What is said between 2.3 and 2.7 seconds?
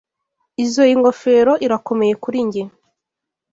njye.